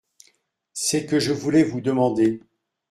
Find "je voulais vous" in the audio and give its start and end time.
1.19-1.79